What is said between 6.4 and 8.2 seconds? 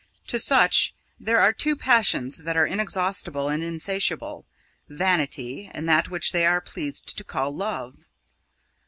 are pleased to call love.